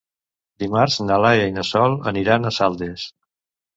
[0.63, 3.05] Dimarts na Laia i na Sol aniran a Saldes.